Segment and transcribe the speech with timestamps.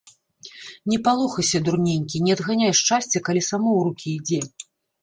[0.93, 4.41] Не палохайся, дурненькі, не адганяй шчасця, калі само ў рукі ідзе.